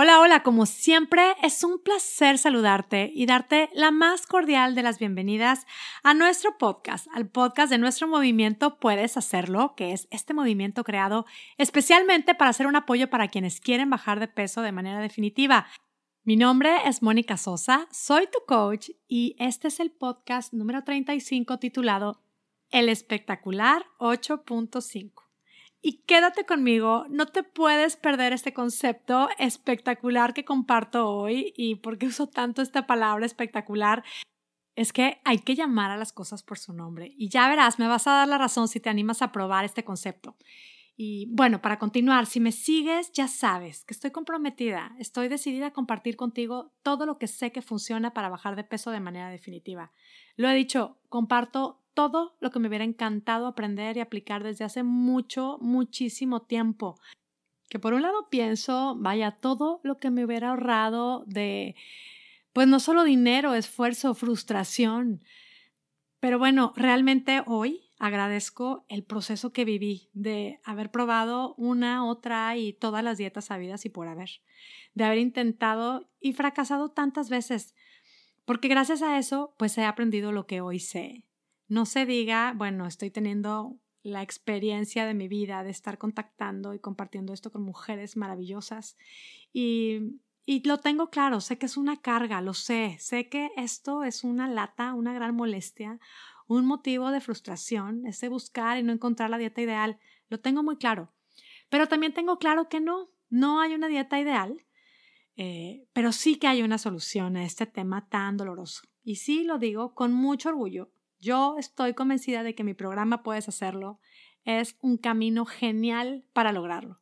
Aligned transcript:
Hola, 0.00 0.20
hola, 0.20 0.44
como 0.44 0.64
siempre 0.64 1.34
es 1.42 1.64
un 1.64 1.80
placer 1.80 2.38
saludarte 2.38 3.10
y 3.12 3.26
darte 3.26 3.68
la 3.72 3.90
más 3.90 4.28
cordial 4.28 4.76
de 4.76 4.84
las 4.84 5.00
bienvenidas 5.00 5.66
a 6.04 6.14
nuestro 6.14 6.56
podcast, 6.56 7.08
al 7.12 7.26
podcast 7.26 7.68
de 7.68 7.78
nuestro 7.78 8.06
movimiento 8.06 8.78
Puedes 8.78 9.16
Hacerlo, 9.16 9.74
que 9.76 9.90
es 9.90 10.06
este 10.12 10.34
movimiento 10.34 10.84
creado 10.84 11.26
especialmente 11.56 12.36
para 12.36 12.50
hacer 12.50 12.68
un 12.68 12.76
apoyo 12.76 13.10
para 13.10 13.26
quienes 13.26 13.60
quieren 13.60 13.90
bajar 13.90 14.20
de 14.20 14.28
peso 14.28 14.62
de 14.62 14.70
manera 14.70 15.00
definitiva. 15.00 15.66
Mi 16.22 16.36
nombre 16.36 16.76
es 16.86 17.02
Mónica 17.02 17.36
Sosa, 17.36 17.88
soy 17.90 18.28
tu 18.28 18.38
coach 18.46 18.90
y 19.08 19.34
este 19.40 19.66
es 19.66 19.80
el 19.80 19.90
podcast 19.90 20.52
número 20.52 20.84
35 20.84 21.58
titulado 21.58 22.22
El 22.70 22.88
espectacular 22.88 23.84
8.5. 23.98 25.27
Y 25.80 26.02
quédate 26.02 26.44
conmigo, 26.44 27.06
no 27.08 27.26
te 27.26 27.44
puedes 27.44 27.96
perder 27.96 28.32
este 28.32 28.52
concepto 28.52 29.28
espectacular 29.38 30.34
que 30.34 30.44
comparto 30.44 31.08
hoy 31.08 31.52
y 31.56 31.76
por 31.76 31.98
qué 31.98 32.06
uso 32.06 32.26
tanto 32.26 32.62
esta 32.62 32.86
palabra 32.86 33.24
espectacular. 33.24 34.02
Es 34.74 34.92
que 34.92 35.20
hay 35.24 35.38
que 35.38 35.54
llamar 35.54 35.90
a 35.90 35.96
las 35.96 36.12
cosas 36.12 36.42
por 36.42 36.58
su 36.58 36.72
nombre 36.72 37.14
y 37.16 37.28
ya 37.28 37.48
verás, 37.48 37.78
me 37.78 37.86
vas 37.86 38.06
a 38.06 38.12
dar 38.12 38.28
la 38.28 38.38
razón 38.38 38.66
si 38.68 38.80
te 38.80 38.90
animas 38.90 39.22
a 39.22 39.30
probar 39.30 39.64
este 39.64 39.84
concepto. 39.84 40.36
Y 41.00 41.26
bueno, 41.30 41.62
para 41.62 41.78
continuar, 41.78 42.26
si 42.26 42.40
me 42.40 42.50
sigues, 42.50 43.12
ya 43.12 43.28
sabes 43.28 43.84
que 43.84 43.94
estoy 43.94 44.10
comprometida, 44.10 44.96
estoy 44.98 45.28
decidida 45.28 45.68
a 45.68 45.72
compartir 45.72 46.16
contigo 46.16 46.72
todo 46.82 47.06
lo 47.06 47.18
que 47.18 47.28
sé 47.28 47.52
que 47.52 47.62
funciona 47.62 48.12
para 48.12 48.28
bajar 48.28 48.56
de 48.56 48.64
peso 48.64 48.90
de 48.90 48.98
manera 48.98 49.30
definitiva. 49.30 49.92
Lo 50.34 50.50
he 50.50 50.54
dicho, 50.56 50.98
comparto 51.08 51.84
todo 51.98 52.36
lo 52.38 52.52
que 52.52 52.60
me 52.60 52.68
hubiera 52.68 52.84
encantado 52.84 53.48
aprender 53.48 53.96
y 53.96 54.00
aplicar 54.00 54.44
desde 54.44 54.64
hace 54.64 54.84
mucho, 54.84 55.58
muchísimo 55.60 56.42
tiempo. 56.42 56.94
Que 57.68 57.80
por 57.80 57.92
un 57.92 58.02
lado 58.02 58.28
pienso, 58.30 58.94
vaya, 59.00 59.32
todo 59.32 59.80
lo 59.82 59.98
que 59.98 60.10
me 60.10 60.24
hubiera 60.24 60.50
ahorrado 60.50 61.24
de, 61.26 61.74
pues 62.52 62.68
no 62.68 62.78
solo 62.78 63.02
dinero, 63.02 63.52
esfuerzo, 63.54 64.14
frustración. 64.14 65.24
Pero 66.20 66.38
bueno, 66.38 66.72
realmente 66.76 67.42
hoy 67.46 67.90
agradezco 67.98 68.84
el 68.88 69.02
proceso 69.02 69.52
que 69.52 69.64
viví 69.64 70.08
de 70.12 70.60
haber 70.62 70.92
probado 70.92 71.56
una, 71.56 72.06
otra 72.06 72.56
y 72.56 72.74
todas 72.74 73.02
las 73.02 73.18
dietas 73.18 73.46
sabidas 73.46 73.84
y 73.86 73.88
por 73.88 74.06
haber, 74.06 74.30
de 74.94 75.02
haber 75.02 75.18
intentado 75.18 76.08
y 76.20 76.32
fracasado 76.32 76.90
tantas 76.92 77.28
veces, 77.28 77.74
porque 78.44 78.68
gracias 78.68 79.02
a 79.02 79.18
eso, 79.18 79.56
pues 79.58 79.76
he 79.78 79.84
aprendido 79.84 80.30
lo 80.30 80.46
que 80.46 80.60
hoy 80.60 80.78
sé 80.78 81.24
no 81.68 81.86
se 81.86 82.06
diga, 82.06 82.52
bueno, 82.56 82.86
estoy 82.86 83.10
teniendo 83.10 83.76
la 84.02 84.22
experiencia 84.22 85.06
de 85.06 85.14
mi 85.14 85.28
vida 85.28 85.62
de 85.62 85.70
estar 85.70 85.98
contactando 85.98 86.74
y 86.74 86.78
compartiendo 86.78 87.32
esto 87.32 87.52
con 87.52 87.62
mujeres 87.62 88.16
maravillosas 88.16 88.96
y, 89.52 90.20
y 90.46 90.66
lo 90.66 90.78
tengo 90.78 91.10
claro, 91.10 91.40
sé 91.40 91.58
que 91.58 91.66
es 91.66 91.76
una 91.76 92.00
carga, 92.00 92.40
lo 92.40 92.54
sé, 92.54 92.96
sé 93.00 93.28
que 93.28 93.50
esto 93.56 94.04
es 94.04 94.24
una 94.24 94.48
lata, 94.48 94.94
una 94.94 95.12
gran 95.12 95.34
molestia, 95.34 96.00
un 96.46 96.64
motivo 96.64 97.10
de 97.10 97.20
frustración, 97.20 98.06
ese 98.06 98.28
buscar 98.28 98.78
y 98.78 98.82
no 98.82 98.92
encontrar 98.92 99.28
la 99.28 99.38
dieta 99.38 99.60
ideal, 99.60 99.98
lo 100.28 100.40
tengo 100.40 100.62
muy 100.62 100.76
claro. 100.76 101.12
Pero 101.68 101.86
también 101.86 102.14
tengo 102.14 102.38
claro 102.38 102.68
que 102.68 102.80
no, 102.80 103.10
no 103.28 103.60
hay 103.60 103.74
una 103.74 103.88
dieta 103.88 104.18
ideal, 104.18 104.64
eh, 105.36 105.86
pero 105.92 106.12
sí 106.12 106.36
que 106.36 106.46
hay 106.46 106.62
una 106.62 106.78
solución 106.78 107.36
a 107.36 107.44
este 107.44 107.66
tema 107.66 108.08
tan 108.08 108.36
doloroso. 108.36 108.88
Y 109.04 109.16
sí 109.16 109.44
lo 109.44 109.58
digo 109.58 109.94
con 109.94 110.12
mucho 110.12 110.48
orgullo, 110.48 110.90
yo 111.20 111.56
estoy 111.58 111.94
convencida 111.94 112.42
de 112.42 112.54
que 112.54 112.64
mi 112.64 112.74
programa 112.74 113.22
Puedes 113.22 113.48
Hacerlo 113.48 114.00
es 114.44 114.76
un 114.80 114.96
camino 114.96 115.44
genial 115.44 116.24
para 116.32 116.52
lograrlo. 116.52 117.00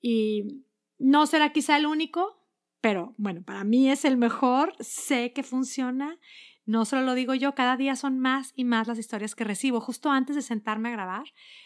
Y 0.00 0.64
no 0.98 1.26
será 1.26 1.52
quizá 1.52 1.76
el 1.76 1.86
único, 1.86 2.44
pero 2.80 3.14
bueno, 3.18 3.42
para 3.42 3.64
mí 3.64 3.90
es 3.90 4.04
el 4.04 4.16
mejor, 4.16 4.74
sé 4.80 5.32
que 5.32 5.42
funciona. 5.42 6.18
No 6.64 6.84
solo 6.84 7.02
lo 7.02 7.14
digo 7.14 7.34
yo, 7.34 7.54
cada 7.54 7.76
día 7.76 7.96
son 7.96 8.18
más 8.18 8.52
y 8.54 8.64
más 8.64 8.86
las 8.86 8.98
historias 8.98 9.34
que 9.34 9.44
recibo. 9.44 9.80
Justo 9.80 10.10
antes 10.10 10.36
de 10.36 10.42
sentarme 10.42 10.90
a 10.90 10.92
grabar, 10.92 11.24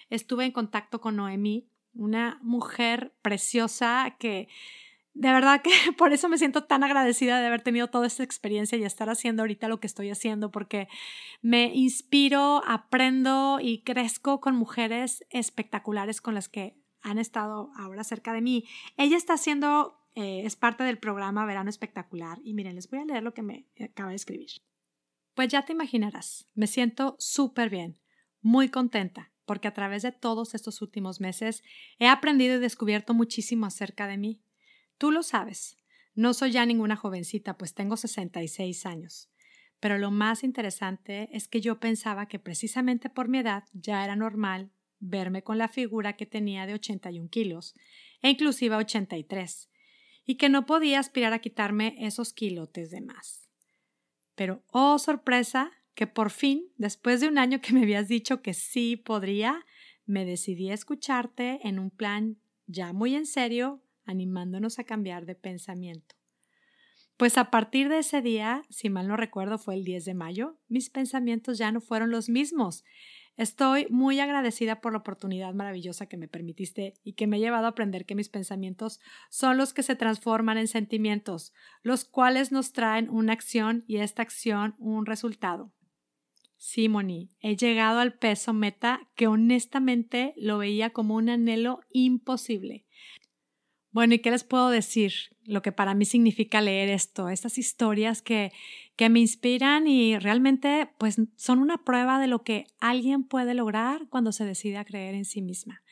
estuve 0.08 0.44
en 0.44 0.52
contacto 0.52 1.00
con 1.00 1.16
Noemí, 1.16 1.68
una 1.92 2.38
mujer 2.42 3.14
preciosa 3.22 4.16
que 4.18 4.48
de 5.14 5.32
verdad 5.32 5.62
que 5.62 5.70
por 5.96 6.12
eso 6.12 6.28
me 6.28 6.38
siento 6.38 6.64
tan 6.64 6.82
agradecida 6.82 7.40
de 7.40 7.46
haber 7.46 7.62
tenido 7.62 7.88
toda 7.88 8.06
esta 8.06 8.22
experiencia 8.22 8.76
y 8.76 8.84
estar 8.84 9.08
haciendo 9.08 9.42
ahorita 9.42 9.68
lo 9.68 9.80
que 9.80 9.86
estoy 9.86 10.10
haciendo, 10.10 10.50
porque 10.50 10.88
me 11.40 11.72
inspiro, 11.74 12.62
aprendo 12.66 13.58
y 13.60 13.82
crezco 13.82 14.40
con 14.40 14.56
mujeres 14.56 15.24
espectaculares 15.30 16.20
con 16.20 16.34
las 16.34 16.48
que 16.48 16.76
han 17.00 17.18
estado 17.18 17.70
ahora 17.76 18.02
cerca 18.02 18.32
de 18.32 18.40
mí. 18.40 18.64
Ella 18.96 19.16
está 19.16 19.34
haciendo, 19.34 19.94
eh, 20.14 20.42
es 20.44 20.56
parte 20.56 20.84
del 20.84 20.98
programa 20.98 21.46
Verano 21.46 21.70
Espectacular 21.70 22.38
y 22.42 22.54
miren, 22.54 22.74
les 22.74 22.90
voy 22.90 23.00
a 23.00 23.04
leer 23.04 23.22
lo 23.22 23.34
que 23.34 23.42
me 23.42 23.66
acaba 23.80 24.10
de 24.10 24.16
escribir. 24.16 24.50
Pues 25.34 25.48
ya 25.48 25.64
te 25.64 25.72
imaginarás, 25.72 26.48
me 26.54 26.66
siento 26.66 27.16
súper 27.18 27.68
bien, 27.68 27.98
muy 28.40 28.68
contenta, 28.68 29.32
porque 29.44 29.68
a 29.68 29.74
través 29.74 30.02
de 30.02 30.12
todos 30.12 30.54
estos 30.54 30.80
últimos 30.80 31.20
meses 31.20 31.62
he 31.98 32.06
aprendido 32.06 32.56
y 32.56 32.60
descubierto 32.60 33.14
muchísimo 33.14 33.66
acerca 33.66 34.06
de 34.06 34.16
mí 34.16 34.43
Tú 34.98 35.10
lo 35.10 35.22
sabes. 35.22 35.76
No 36.14 36.32
soy 36.34 36.52
ya 36.52 36.64
ninguna 36.64 36.96
jovencita, 36.96 37.56
pues 37.58 37.74
tengo 37.74 37.96
66 37.96 38.86
años. 38.86 39.30
Pero 39.80 39.98
lo 39.98 40.10
más 40.10 40.44
interesante 40.44 41.28
es 41.32 41.48
que 41.48 41.60
yo 41.60 41.80
pensaba 41.80 42.26
que 42.26 42.38
precisamente 42.38 43.10
por 43.10 43.28
mi 43.28 43.38
edad 43.38 43.64
ya 43.72 44.04
era 44.04 44.16
normal 44.16 44.70
verme 45.00 45.42
con 45.42 45.58
la 45.58 45.68
figura 45.68 46.14
que 46.14 46.26
tenía 46.26 46.66
de 46.66 46.74
81 46.74 47.28
kilos, 47.28 47.74
e 48.22 48.30
inclusive 48.30 48.76
83, 48.76 49.68
y 50.24 50.36
que 50.36 50.48
no 50.48 50.66
podía 50.66 51.00
aspirar 51.00 51.32
a 51.32 51.40
quitarme 51.40 51.96
esos 51.98 52.32
kilotes 52.32 52.90
de 52.90 53.02
más. 53.02 53.50
Pero, 54.34 54.62
oh 54.72 54.98
sorpresa, 54.98 55.72
que 55.94 56.06
por 56.06 56.30
fin, 56.30 56.72
después 56.76 57.20
de 57.20 57.28
un 57.28 57.38
año 57.38 57.60
que 57.60 57.72
me 57.72 57.82
habías 57.82 58.08
dicho 58.08 58.40
que 58.40 58.54
sí 58.54 58.96
podría, 58.96 59.64
me 60.06 60.24
decidí 60.24 60.70
a 60.70 60.74
escucharte 60.74 61.60
en 61.66 61.78
un 61.78 61.90
plan 61.90 62.38
ya 62.66 62.92
muy 62.92 63.14
en 63.14 63.26
serio 63.26 63.83
animándonos 64.04 64.78
a 64.78 64.84
cambiar 64.84 65.26
de 65.26 65.34
pensamiento. 65.34 66.14
Pues 67.16 67.38
a 67.38 67.50
partir 67.50 67.88
de 67.88 67.98
ese 67.98 68.22
día, 68.22 68.62
si 68.70 68.90
mal 68.90 69.06
no 69.06 69.16
recuerdo 69.16 69.56
fue 69.58 69.74
el 69.74 69.84
10 69.84 70.04
de 70.04 70.14
mayo, 70.14 70.58
mis 70.68 70.90
pensamientos 70.90 71.58
ya 71.58 71.70
no 71.70 71.80
fueron 71.80 72.10
los 72.10 72.28
mismos. 72.28 72.84
Estoy 73.36 73.86
muy 73.90 74.20
agradecida 74.20 74.80
por 74.80 74.92
la 74.92 74.98
oportunidad 74.98 75.54
maravillosa 75.54 76.06
que 76.06 76.16
me 76.16 76.28
permitiste 76.28 76.94
y 77.02 77.14
que 77.14 77.26
me 77.26 77.36
ha 77.36 77.40
llevado 77.40 77.66
a 77.66 77.70
aprender 77.70 78.04
que 78.04 78.14
mis 78.14 78.28
pensamientos 78.28 79.00
son 79.28 79.56
los 79.56 79.72
que 79.72 79.82
se 79.82 79.96
transforman 79.96 80.58
en 80.58 80.68
sentimientos, 80.68 81.52
los 81.82 82.04
cuales 82.04 82.52
nos 82.52 82.72
traen 82.72 83.08
una 83.10 83.32
acción 83.32 83.84
y 83.86 83.98
esta 83.98 84.22
acción 84.22 84.74
un 84.78 85.06
resultado. 85.06 85.72
Sí, 86.56 86.88
Moni, 86.88 87.30
he 87.40 87.56
llegado 87.56 87.98
al 87.98 88.14
peso 88.14 88.52
meta 88.52 89.08
que 89.16 89.26
honestamente 89.26 90.32
lo 90.36 90.58
veía 90.58 90.90
como 90.90 91.14
un 91.14 91.28
anhelo 91.28 91.80
imposible. 91.90 92.86
Bueno, 93.94 94.14
¿y 94.14 94.18
qué 94.18 94.32
les 94.32 94.42
puedo 94.42 94.70
decir? 94.70 95.12
Lo 95.44 95.62
que 95.62 95.70
para 95.70 95.94
mí 95.94 96.04
significa 96.04 96.60
leer 96.60 96.88
esto, 96.88 97.28
estas 97.28 97.58
historias 97.58 98.22
que, 98.22 98.50
que 98.96 99.08
me 99.08 99.20
inspiran 99.20 99.86
y 99.86 100.18
realmente 100.18 100.90
pues 100.98 101.20
son 101.36 101.60
una 101.60 101.84
prueba 101.84 102.18
de 102.18 102.26
lo 102.26 102.42
que 102.42 102.66
alguien 102.80 103.22
puede 103.22 103.54
lograr 103.54 104.08
cuando 104.08 104.32
se 104.32 104.44
decide 104.44 104.78
a 104.78 104.84
creer 104.84 105.14
en 105.14 105.24
sí 105.24 105.42
misma. 105.42 105.84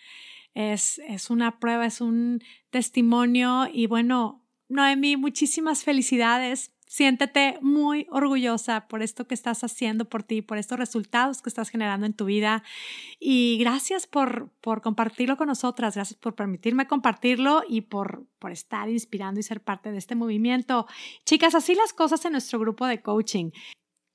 Es, 0.53 0.99
es 1.07 1.31
una 1.31 1.61
prueba, 1.61 1.87
es 1.87 2.01
un 2.01 2.43
testimonio 2.71 3.69
y 3.73 3.87
bueno, 3.87 4.45
Noemi, 4.69 5.17
muchísimas 5.17 5.85
felicidades 5.85 6.73
Siéntete 6.93 7.57
muy 7.63 8.07
orgullosa 8.11 8.87
por 8.87 9.03
esto 9.03 9.27
que 9.27 9.33
estás 9.33 9.65
haciendo 9.65 10.05
por 10.05 10.25
ti, 10.25 10.43
por 10.43 10.59
estos 10.59 10.79
resultados 10.79 11.41
que 11.41 11.49
estás 11.49 11.71
generando 11.71 12.05
en 12.05 12.13
tu 12.13 12.27
vida. 12.27 12.63
Y 13.19 13.57
gracias 13.59 14.07
por, 14.07 14.51
por 14.61 14.83
compartirlo 14.83 15.39
con 15.39 15.47
nosotras, 15.49 15.95
gracias 15.95 16.19
por 16.21 16.35
permitirme 16.35 16.87
compartirlo 16.87 17.63
y 17.67 17.81
por, 17.81 18.27
por 18.39 18.53
estar 18.53 18.91
inspirando 18.91 19.41
y 19.41 19.43
ser 19.43 19.63
parte 19.63 19.91
de 19.91 19.97
este 19.97 20.17
movimiento. 20.17 20.87
Chicas, 21.25 21.55
así 21.55 21.75
las 21.75 21.95
cosas 21.95 22.27
en 22.27 22.33
nuestro 22.33 22.59
grupo 22.59 22.85
de 22.85 23.01
coaching. 23.01 23.53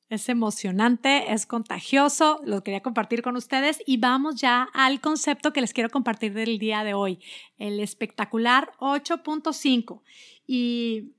Es 0.09 0.29
emocionante, 0.29 1.33
es 1.33 1.47
contagioso, 1.47 2.41
lo 2.45 2.63
quería 2.63 2.83
compartir 2.83 3.23
con 3.23 3.35
ustedes 3.37 3.81
y 3.87 3.97
vamos 3.97 4.35
ya 4.39 4.69
al 4.73 5.01
concepto 5.01 5.51
que 5.51 5.61
les 5.61 5.73
quiero 5.73 5.89
compartir 5.89 6.31
del 6.33 6.59
día 6.59 6.83
de 6.83 6.93
hoy, 6.93 7.19
el 7.57 7.79
espectacular 7.79 8.71
8.5. 8.77 10.03
Y 10.45 11.16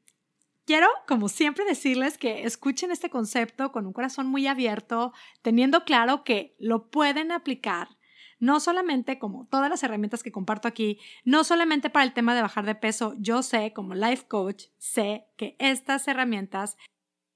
quiero, 0.68 0.86
como 1.06 1.30
siempre, 1.30 1.64
decirles 1.64 2.18
que 2.18 2.42
escuchen 2.42 2.90
este 2.90 3.08
concepto 3.08 3.72
con 3.72 3.86
un 3.86 3.94
corazón 3.94 4.26
muy 4.26 4.46
abierto, 4.46 5.14
teniendo 5.40 5.86
claro 5.86 6.24
que 6.24 6.54
lo 6.58 6.90
pueden 6.90 7.32
aplicar 7.32 7.96
no 8.38 8.60
solamente 8.60 9.18
como 9.18 9.46
todas 9.46 9.70
las 9.70 9.82
herramientas 9.82 10.22
que 10.22 10.30
comparto 10.30 10.68
aquí, 10.68 11.00
no 11.24 11.42
solamente 11.42 11.88
para 11.88 12.04
el 12.04 12.12
tema 12.12 12.34
de 12.34 12.42
bajar 12.42 12.66
de 12.66 12.74
peso, 12.74 13.14
yo 13.18 13.42
sé 13.42 13.72
como 13.72 13.94
life 13.94 14.26
coach, 14.28 14.66
sé 14.76 15.24
que 15.36 15.56
estas 15.58 16.06
herramientas 16.06 16.76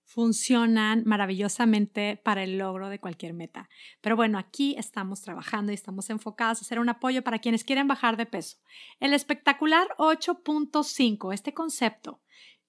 funcionan 0.05 1.03
maravillosamente 1.07 2.21
para 2.23 2.45
el 2.45 2.59
logro 2.59 2.91
de 2.91 3.01
cualquier 3.01 3.33
meta. 3.33 3.71
Pero 4.03 4.15
bueno, 4.15 4.39
aquí 4.39 4.77
estamos 4.79 5.23
trabajando 5.23 5.73
y 5.73 5.75
estamos 5.75 6.11
enfocados 6.11 6.59
a 6.59 6.61
hacer 6.61 6.79
un 6.79 6.91
apoyo 6.91 7.25
para 7.25 7.39
quienes 7.39 7.65
quieren 7.65 7.89
bajar 7.89 8.19
de 8.19 8.27
peso. 8.27 8.59
El 9.01 9.15
espectacular 9.15 9.89
8.5, 9.97 11.33
este 11.33 11.55
concepto, 11.55 12.21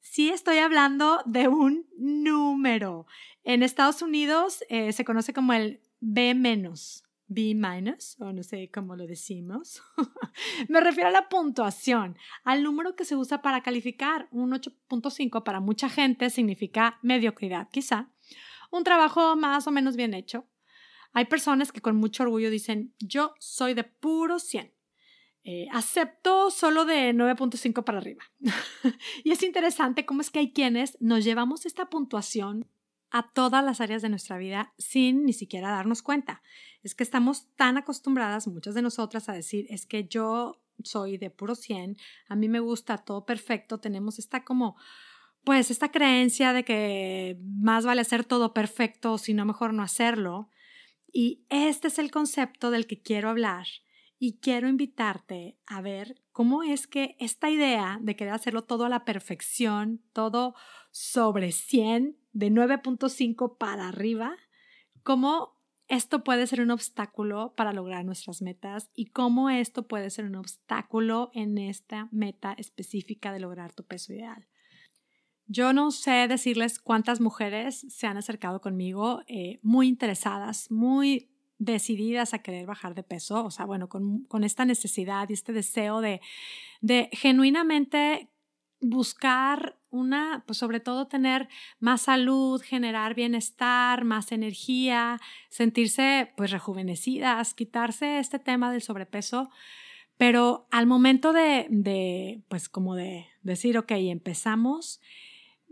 sí 0.04 0.30
estoy 0.30 0.60
hablando 0.60 1.22
de 1.26 1.48
un 1.48 1.88
número. 1.98 3.08
En 3.44 3.64
Estados 3.64 4.04
Unidos 4.04 4.64
eh, 4.70 4.94
se 4.94 5.04
conoce 5.04 5.34
como 5.34 5.54
el 5.54 5.82
B 6.00 6.36
menos. 6.36 7.04
B 7.28 7.56
minus, 7.56 8.20
o 8.20 8.32
no 8.32 8.44
sé 8.44 8.70
cómo 8.72 8.96
lo 8.96 9.08
decimos. 9.08 9.82
Me 10.70 10.82
refiero 10.82 11.10
a 11.10 11.12
la 11.12 11.30
puntuación, 11.30 12.18
al 12.44 12.62
número 12.62 12.96
que 12.96 13.06
se 13.06 13.16
usa 13.16 13.42
para 13.42 13.64
calificar. 13.64 14.28
Un 14.30 14.52
8.5 14.52 15.44
para 15.44 15.60
mucha 15.60 15.90
gente 15.90 16.30
significa 16.30 17.00
mediocridad, 17.02 17.70
quizá. 17.72 18.12
Un 18.72 18.84
trabajo 18.84 19.36
más 19.36 19.66
o 19.66 19.72
menos 19.72 19.96
bien 19.96 20.14
hecho. 20.14 20.46
Hay 21.14 21.26
personas 21.26 21.72
que 21.72 21.82
con 21.82 21.96
mucho 21.96 22.24
orgullo 22.24 22.50
dicen, 22.52 22.94
yo 23.00 23.34
soy 23.40 23.74
de 23.74 23.84
puro 23.84 24.38
100. 24.38 24.74
Eh, 25.46 25.68
acepto 25.74 26.50
solo 26.52 26.86
de 26.86 27.14
9.5 27.14 27.84
para 27.84 27.98
arriba. 27.98 28.24
y 29.26 29.32
es 29.32 29.44
interesante 29.44 30.06
cómo 30.06 30.22
es 30.22 30.32
que 30.32 30.40
hay 30.40 30.54
quienes 30.54 30.98
nos 31.02 31.26
llevamos 31.26 31.66
esta 31.66 31.90
puntuación 31.90 32.68
a 33.12 33.32
todas 33.32 33.64
las 33.64 33.82
áreas 33.82 34.02
de 34.02 34.10
nuestra 34.10 34.38
vida 34.38 34.74
sin 34.78 35.26
ni 35.26 35.34
siquiera 35.34 35.70
darnos 35.70 36.02
cuenta. 36.02 36.42
Es 36.82 36.96
que 36.96 37.04
estamos 37.04 37.48
tan 37.56 37.78
acostumbradas, 37.78 38.48
muchas 38.48 38.74
de 38.74 38.82
nosotras, 38.82 39.28
a 39.28 39.34
decir, 39.34 39.68
es 39.70 39.86
que 39.86 40.08
yo 40.08 40.62
soy 40.84 41.18
de 41.18 41.30
puro 41.30 41.56
100, 41.56 41.98
a 42.28 42.36
mí 42.36 42.48
me 42.48 42.60
gusta 42.60 42.98
todo 42.98 43.26
perfecto, 43.26 43.80
tenemos 43.80 44.20
esta 44.20 44.44
como, 44.44 44.78
pues 45.44 45.72
esta 45.72 45.92
creencia 45.92 46.54
de 46.54 46.64
que 46.64 47.38
más 47.42 47.86
vale 47.86 48.02
hacer 48.02 48.24
todo 48.24 48.54
perfecto, 48.54 49.18
sino 49.18 49.46
mejor 49.46 49.74
no 49.74 49.84
hacerlo. 49.84 50.50
Y 51.12 51.46
este 51.50 51.90
es 51.90 52.00
el 52.00 52.12
concepto 52.12 52.72
del 52.72 52.88
que 52.88 53.02
quiero 53.02 53.30
hablar 53.30 53.68
y 54.20 54.40
quiero 54.40 54.68
invitarte 54.68 55.58
a 55.66 55.82
ver 55.82 56.22
cómo 56.32 56.64
es 56.64 56.88
que 56.88 57.16
esta 57.20 57.50
idea 57.50 58.00
de 58.02 58.16
querer 58.16 58.34
hacerlo 58.34 58.64
todo 58.64 58.86
a 58.86 58.90
la 58.90 59.06
perfección, 59.06 60.02
todo 60.14 60.56
sobre 60.92 61.52
100, 61.52 62.18
de 62.32 62.52
9.5 62.52 63.58
para 63.58 63.90
arriba, 63.90 64.36
cómo 65.04 65.54
esto 65.88 66.24
puede 66.24 66.48
ser 66.48 66.62
un 66.62 66.72
obstáculo 66.72 67.54
para 67.56 67.74
lograr 67.74 68.06
nuestras 68.06 68.42
metas 68.42 68.90
y 68.96 69.08
cómo 69.08 69.50
esto 69.50 69.88
puede 69.88 70.10
ser 70.10 70.26
un 70.26 70.36
obstáculo 70.36 71.30
en 71.34 71.58
esta 71.58 72.08
meta 72.12 72.54
específica 72.54 73.32
de 73.32 73.40
lograr 73.40 73.74
tu 73.74 73.84
peso 73.84 74.14
ideal. 74.14 74.48
Yo 75.46 75.74
no 75.74 75.92
sé 75.92 76.28
decirles 76.28 76.80
cuántas 76.80 77.20
mujeres 77.20 77.86
se 77.90 78.08
han 78.08 78.18
acercado 78.18 78.62
conmigo 78.62 79.22
eh, 79.28 79.60
muy 79.62 79.88
interesadas, 79.88 80.72
muy 80.72 81.33
decididas 81.60 82.34
a 82.34 82.40
querer 82.40 82.66
bajar 82.66 82.96
de 82.96 83.04
peso, 83.04 83.46
o 83.46 83.52
sea, 83.52 83.66
bueno, 83.66 83.90
con, 83.90 84.24
con 84.26 84.44
esta 84.44 84.66
necesidad 84.66 85.30
y 85.30 85.34
este 85.34 85.54
deseo 85.54 86.02
de, 86.02 86.22
de 86.82 87.10
genuinamente 87.14 88.30
buscar 88.82 89.78
una, 89.90 90.44
pues 90.46 90.58
sobre 90.58 90.80
todo 90.80 91.08
tener 91.08 91.48
más 91.80 92.04
salud, 92.04 92.62
generar 92.62 93.14
bienestar, 93.16 94.04
más 94.04 94.32
energía, 94.32 95.20
sentirse 95.50 96.34
pues 96.36 96.52
rejuvenecidas, 96.52 97.54
quitarse 97.54 98.20
este 98.20 98.40
tema 98.40 98.72
del 98.72 98.82
sobrepeso, 98.82 99.50
pero 100.18 100.68
al 100.72 100.88
momento 100.88 101.32
de, 101.32 101.68
de 101.70 102.42
pues 102.50 102.70
como 102.70 102.96
de 102.96 103.28
decir, 103.44 103.78
ok, 103.78 103.92
empezamos, 103.92 105.00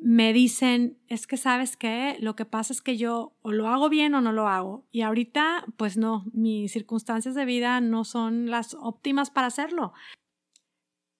me 0.03 0.33
dicen, 0.33 0.98
es 1.07 1.27
que 1.27 1.38
sabes 1.38 1.77
que 1.77 2.18
lo 2.19 2.36
que 2.36 2.45
pasa 2.45 2.74
es 2.74 2.81
que 2.81 2.98
yo 2.98 3.38
o 3.42 3.51
lo 3.51 3.68
hago 3.68 3.88
bien 3.88 4.15
o 4.15 4.21
no 4.21 4.33
lo 4.33 4.48
hago. 4.48 4.86
Y 4.92 5.01
ahorita, 5.01 5.65
pues 5.77 5.95
no, 5.95 6.25
mis 6.33 6.71
circunstancias 6.71 7.36
de 7.36 7.45
vida 7.45 7.80
no 7.81 8.03
son 8.03 8.50
las 8.50 8.74
óptimas 8.74 9.30
para 9.30 9.48
hacerlo 9.48 9.94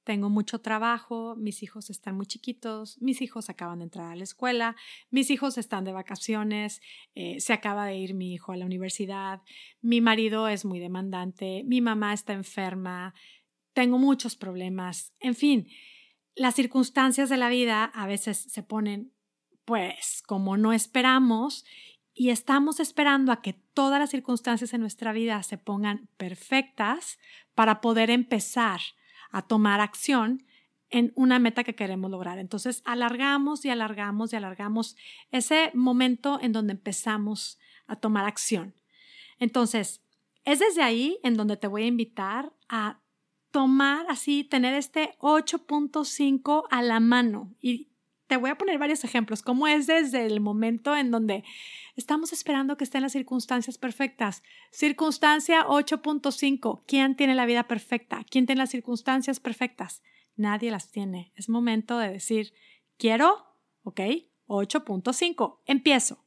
tengo 0.04 0.30
mucho 0.30 0.60
trabajo, 0.60 1.36
mis 1.36 1.64
hijos 1.64 1.90
están 1.90 2.16
muy 2.16 2.26
chiquitos, 2.26 3.02
mis 3.02 3.22
hijos 3.22 3.50
acaban 3.50 3.80
de 3.80 3.86
entrar 3.86 4.12
a 4.12 4.16
la 4.16 4.24
escuela, 4.24 4.76
mis 5.10 5.30
hijos 5.30 5.58
están 5.58 5.84
de 5.84 5.92
vacaciones, 5.92 6.82
eh, 7.16 7.40
se 7.40 7.54
acaba 7.54 7.86
de 7.86 7.98
ir 7.98 8.14
mi 8.14 8.34
hijo 8.34 8.52
a 8.52 8.58
la 8.58 8.66
universidad, 8.66 9.42
mi 9.82 10.02
marido 10.02 10.48
es 10.48 10.66
muy 10.66 10.80
demandante, 10.80 11.64
mi 11.66 11.82
mamá 11.82 12.14
está 12.14 12.34
enferma, 12.34 13.14
tengo 13.74 13.98
muchos 13.98 14.36
problemas, 14.36 15.14
en 15.20 15.36
fin, 15.36 15.68
las 16.36 16.56
circunstancias 16.56 17.30
de 17.30 17.38
la 17.38 17.50
vida 17.50 17.86
a 17.86 18.06
veces 18.08 18.38
se 18.38 18.64
ponen 18.64 19.14
pues 19.66 20.24
como 20.26 20.58
no 20.58 20.74
esperamos 20.74 21.66
y 22.14 22.30
estamos 22.30 22.80
esperando 22.80 23.32
a 23.32 23.42
que 23.42 23.54
todas 23.54 24.00
las 24.00 24.10
circunstancias 24.10 24.74
en 24.74 24.82
nuestra 24.82 25.14
vida 25.14 25.42
se 25.44 25.58
pongan 25.58 26.10
perfectas 26.18 27.20
para 27.56 27.82
poder 27.82 28.10
empezar 28.10 28.82
a 29.32 29.44
tomar 29.44 29.80
acción 29.80 30.44
en 30.90 31.14
una 31.16 31.40
meta 31.40 31.64
que 31.64 31.76
queremos 31.76 32.12
lograr. 32.12 32.38
Entonces, 32.38 32.82
alargamos 32.86 33.64
y 33.64 33.70
alargamos 33.70 34.34
y 34.34 34.36
alargamos 34.36 34.98
ese 35.32 35.72
momento 35.74 36.38
en 36.42 36.52
donde 36.52 36.74
empezamos 36.74 37.60
a 37.88 37.96
tomar 37.96 38.26
acción. 38.26 38.76
Entonces, 39.40 40.02
es 40.44 40.60
desde 40.60 40.84
ahí 40.84 41.18
en 41.24 41.38
donde 41.38 41.56
te 41.56 41.68
voy 41.68 41.84
a 41.84 41.88
invitar 41.88 42.52
a 42.68 43.01
tomar 43.52 44.06
así, 44.10 44.44
tener 44.44 44.74
este 44.74 45.16
8.5 45.20 46.64
a 46.70 46.82
la 46.82 47.00
mano 47.00 47.54
y 47.62 47.92
te 48.32 48.38
voy 48.38 48.50
a 48.50 48.58
poner 48.58 48.80
varios 48.80 49.04
ejemplos, 49.04 49.42
cómo 49.42 49.68
es 49.68 49.88
desde 49.88 50.26
el 50.26 50.40
momento 50.40 50.96
en 50.96 51.12
donde 51.12 51.44
estamos 51.98 52.32
esperando 52.32 52.78
que 52.78 52.86
estén 52.86 53.02
las 53.02 53.12
circunstancias 53.12 53.78
perfectas. 53.78 54.42
Circunstancia 54.72 55.66
8.5, 55.68 56.84
¿quién 56.88 57.18
tiene 57.18 57.36
la 57.36 57.46
vida 57.46 57.68
perfecta? 57.68 58.24
¿Quién 58.30 58.46
tiene 58.46 58.62
las 58.62 58.70
circunstancias 58.70 59.42
perfectas? 59.42 60.02
Nadie 60.38 60.72
las 60.72 60.92
tiene. 60.92 61.34
Es 61.36 61.50
momento 61.50 61.98
de 61.98 62.10
decir, 62.10 62.54
quiero, 62.98 63.48
ok, 63.84 64.00
8.5, 64.48 65.58
empiezo. 65.66 66.24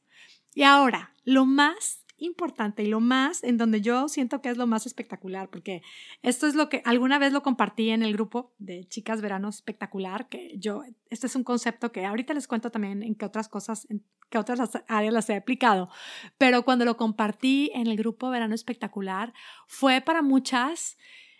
Y 0.53 0.61
ahora, 0.61 1.15
lo 1.23 1.47
más 1.47 2.04
importante 2.17 2.83
y 2.83 2.87
lo 2.87 2.99
más 2.99 3.43
en 3.43 3.57
donde 3.57 3.81
yo 3.81 4.07
siento 4.07 4.41
que 4.41 4.49
es 4.49 4.57
lo 4.57 4.67
más 4.67 4.85
espectacular, 4.85 5.49
porque 5.49 5.81
esto 6.21 6.47
es 6.47 6.55
lo 6.55 6.69
que 6.69 6.81
alguna 6.85 7.19
vez 7.19 7.33
lo 7.33 7.43
compartí 7.43 7.89
en 7.89 8.03
el 8.03 8.13
grupo 8.13 8.53
de 8.57 8.85
Chicas 8.85 9.21
Verano 9.21 9.49
Espectacular, 9.49 10.29
que 10.29 10.57
yo, 10.57 10.83
este 11.09 11.27
es 11.27 11.35
un 11.35 11.43
concepto 11.43 11.91
que 11.91 12.05
ahorita 12.05 12.33
les 12.33 12.47
cuento 12.47 12.71
también 12.71 13.03
en 13.03 13.15
qué 13.15 13.25
otras 13.25 13.49
cosas, 13.49 13.87
en 13.89 14.03
qué 14.29 14.37
otras 14.37 14.59
áreas 14.87 15.13
las 15.13 15.29
he 15.29 15.35
aplicado, 15.35 15.89
pero 16.37 16.63
cuando 16.63 16.85
lo 16.85 16.97
compartí 16.97 17.71
en 17.73 17.87
el 17.87 17.97
grupo 17.97 18.29
Verano 18.29 18.55
Espectacular 18.55 19.33
fue 19.67 20.01
para 20.01 20.21
muchas 20.21 20.97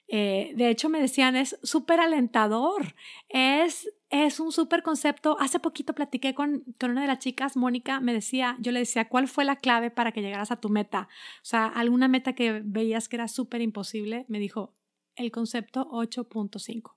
eh, 0.07 0.54
de 0.56 0.69
hecho, 0.69 0.89
me 0.89 1.01
decían, 1.01 1.36
es 1.36 1.57
súper 1.63 2.00
alentador, 2.00 2.95
es, 3.30 3.89
es 4.09 4.39
un 4.39 4.51
súper 4.51 4.83
concepto. 4.83 5.37
Hace 5.39 5.59
poquito 5.59 5.93
platiqué 5.93 6.33
con, 6.33 6.63
con 6.79 6.91
una 6.91 7.01
de 7.01 7.07
las 7.07 7.19
chicas, 7.19 7.57
Mónica, 7.57 8.00
me 8.00 8.13
decía, 8.13 8.55
yo 8.59 8.71
le 8.71 8.79
decía, 8.79 9.09
¿cuál 9.09 9.27
fue 9.27 9.45
la 9.45 9.55
clave 9.57 9.91
para 9.91 10.12
que 10.12 10.21
llegaras 10.21 10.51
a 10.51 10.59
tu 10.59 10.69
meta? 10.69 11.07
O 11.41 11.45
sea, 11.45 11.65
alguna 11.65 12.07
meta 12.07 12.33
que 12.33 12.62
veías 12.63 13.09
que 13.09 13.15
era 13.15 13.27
súper 13.27 13.62
imposible, 13.62 14.25
me 14.27 14.39
dijo, 14.39 14.75
el 15.15 15.31
concepto 15.31 15.88
8.5. 15.89 16.95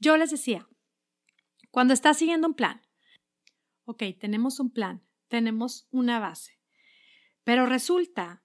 Yo 0.00 0.16
les 0.16 0.30
decía, 0.30 0.66
cuando 1.70 1.94
estás 1.94 2.16
siguiendo 2.16 2.48
un 2.48 2.54
plan, 2.54 2.80
ok, 3.84 4.02
tenemos 4.18 4.60
un 4.60 4.70
plan, 4.70 5.02
tenemos 5.28 5.86
una 5.90 6.18
base, 6.18 6.58
pero 7.44 7.66
resulta 7.66 8.42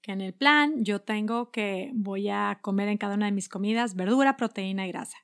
que 0.00 0.12
en 0.12 0.20
el 0.20 0.34
plan 0.34 0.84
yo 0.84 1.00
tengo 1.00 1.50
que 1.50 1.90
voy 1.94 2.28
a 2.28 2.58
comer 2.60 2.88
en 2.88 2.98
cada 2.98 3.14
una 3.14 3.26
de 3.26 3.32
mis 3.32 3.48
comidas 3.48 3.94
verdura, 3.94 4.36
proteína 4.36 4.86
y 4.86 4.90
grasa. 4.90 5.16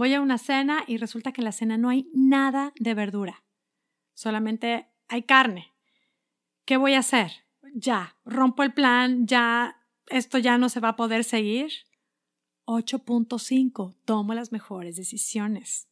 Voy 0.00 0.14
a 0.14 0.22
una 0.22 0.38
cena 0.38 0.82
y 0.86 0.96
resulta 0.96 1.30
que 1.30 1.42
en 1.42 1.44
la 1.44 1.52
cena 1.52 1.76
no 1.76 1.90
hay 1.90 2.08
nada 2.14 2.72
de 2.80 2.94
verdura, 2.94 3.44
solamente 4.14 4.88
hay 5.08 5.24
carne. 5.24 5.74
¿Qué 6.64 6.78
voy 6.78 6.94
a 6.94 7.00
hacer? 7.00 7.44
Ya, 7.74 8.16
rompo 8.24 8.62
el 8.62 8.72
plan, 8.72 9.26
ya, 9.26 9.76
esto 10.06 10.38
ya 10.38 10.56
no 10.56 10.70
se 10.70 10.80
va 10.80 10.88
a 10.88 10.96
poder 10.96 11.22
seguir. 11.22 11.70
8.5, 12.64 13.94
tomo 14.06 14.32
las 14.32 14.52
mejores 14.52 14.96
decisiones. 14.96 15.90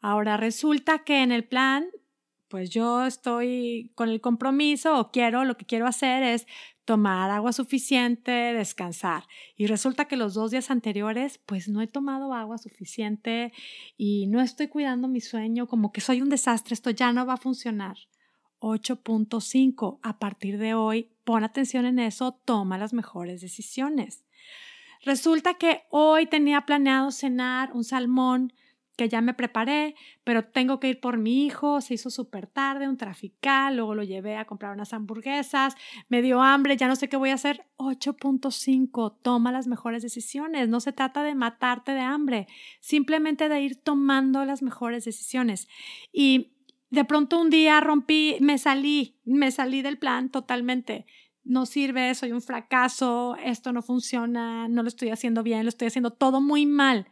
Ahora 0.00 0.36
resulta 0.36 1.00
que 1.00 1.24
en 1.24 1.32
el 1.32 1.42
plan 1.42 1.86
pues 2.52 2.68
yo 2.68 3.06
estoy 3.06 3.92
con 3.94 4.10
el 4.10 4.20
compromiso 4.20 5.00
o 5.00 5.10
quiero, 5.10 5.46
lo 5.46 5.56
que 5.56 5.64
quiero 5.64 5.86
hacer 5.86 6.22
es 6.22 6.46
tomar 6.84 7.30
agua 7.30 7.52
suficiente, 7.52 8.30
descansar. 8.30 9.24
Y 9.56 9.66
resulta 9.66 10.06
que 10.06 10.16
los 10.16 10.34
dos 10.34 10.50
días 10.50 10.70
anteriores, 10.70 11.38
pues 11.46 11.68
no 11.68 11.80
he 11.80 11.86
tomado 11.86 12.34
agua 12.34 12.58
suficiente 12.58 13.52
y 13.96 14.26
no 14.26 14.40
estoy 14.40 14.68
cuidando 14.68 15.08
mi 15.08 15.20
sueño, 15.20 15.66
como 15.66 15.92
que 15.92 16.00
soy 16.00 16.20
un 16.20 16.28
desastre, 16.28 16.74
esto 16.74 16.90
ya 16.90 17.12
no 17.12 17.26
va 17.26 17.34
a 17.34 17.38
funcionar. 17.38 17.96
8.5. 18.60 19.98
A 20.02 20.18
partir 20.18 20.58
de 20.58 20.74
hoy, 20.74 21.10
pon 21.24 21.44
atención 21.44 21.84
en 21.84 21.98
eso, 21.98 22.40
toma 22.44 22.78
las 22.78 22.92
mejores 22.92 23.40
decisiones. 23.40 24.24
Resulta 25.04 25.54
que 25.54 25.82
hoy 25.90 26.26
tenía 26.26 26.60
planeado 26.60 27.10
cenar 27.10 27.72
un 27.72 27.82
salmón 27.82 28.52
ya 29.08 29.20
me 29.20 29.34
preparé, 29.34 29.94
pero 30.24 30.44
tengo 30.44 30.80
que 30.80 30.88
ir 30.88 31.00
por 31.00 31.18
mi 31.18 31.44
hijo, 31.44 31.80
se 31.80 31.94
hizo 31.94 32.10
súper 32.10 32.46
tarde, 32.46 32.88
un 32.88 32.96
trafical, 32.96 33.76
luego 33.76 33.94
lo 33.94 34.02
llevé 34.02 34.36
a 34.36 34.44
comprar 34.44 34.72
unas 34.72 34.92
hamburguesas, 34.92 35.74
me 36.08 36.22
dio 36.22 36.42
hambre, 36.42 36.76
ya 36.76 36.88
no 36.88 36.96
sé 36.96 37.08
qué 37.08 37.16
voy 37.16 37.30
a 37.30 37.34
hacer. 37.34 37.66
8.5, 37.76 39.16
toma 39.22 39.52
las 39.52 39.66
mejores 39.66 40.02
decisiones. 40.02 40.68
No 40.68 40.80
se 40.80 40.92
trata 40.92 41.22
de 41.22 41.34
matarte 41.34 41.92
de 41.92 42.00
hambre, 42.00 42.46
simplemente 42.80 43.48
de 43.48 43.60
ir 43.60 43.76
tomando 43.76 44.44
las 44.44 44.62
mejores 44.62 45.04
decisiones. 45.04 45.68
Y 46.12 46.52
de 46.90 47.04
pronto 47.04 47.40
un 47.40 47.50
día 47.50 47.80
rompí, 47.80 48.36
me 48.40 48.58
salí, 48.58 49.16
me 49.24 49.50
salí 49.50 49.82
del 49.82 49.98
plan 49.98 50.30
totalmente 50.30 51.06
no 51.44 51.66
sirve, 51.66 52.14
soy 52.14 52.32
un 52.32 52.40
fracaso, 52.40 53.36
esto 53.42 53.72
no 53.72 53.82
funciona, 53.82 54.68
no 54.68 54.82
lo 54.82 54.88
estoy 54.88 55.10
haciendo 55.10 55.42
bien, 55.42 55.64
lo 55.64 55.68
estoy 55.68 55.88
haciendo 55.88 56.12
todo 56.12 56.40
muy 56.40 56.66
mal. 56.66 57.06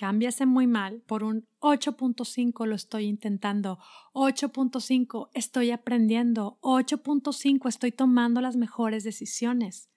Cámbiase 0.00 0.46
muy 0.46 0.66
mal 0.66 1.02
por 1.02 1.22
un 1.22 1.46
8.5 1.58 2.64
lo 2.64 2.74
estoy 2.74 3.04
intentando, 3.04 3.78
8.5 4.14 5.28
estoy 5.34 5.72
aprendiendo, 5.72 6.56
8.5 6.62 7.68
estoy 7.68 7.92
tomando 7.92 8.40
las 8.40 8.56
mejores 8.56 9.04
decisiones. 9.04 9.90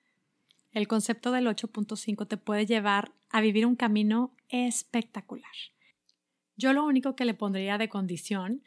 El 0.72 0.90
concepto 0.90 1.32
del 1.32 1.48
8.5 1.48 2.28
te 2.28 2.36
puede 2.36 2.66
llevar 2.66 3.14
a 3.30 3.40
vivir 3.40 3.66
un 3.66 3.78
camino 3.78 4.36
espectacular. 4.50 5.54
Yo 6.58 6.74
lo 6.74 6.84
único 6.84 7.16
que 7.16 7.24
le 7.24 7.34
pondría 7.34 7.78
de 7.78 7.88
condición 7.88 8.62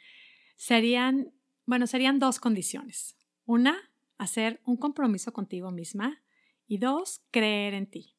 serían, 0.55 1.33
bueno, 1.67 1.85
serían 1.85 2.17
dos 2.17 2.39
condiciones. 2.39 3.15
Una, 3.45 3.77
hacer 4.17 4.59
un 4.65 4.75
compromiso 4.75 5.33
contigo 5.33 5.69
misma 5.69 6.19
y 6.67 6.79
dos, 6.79 7.21
creer 7.29 7.75
en 7.75 7.85
ti. 7.85 8.16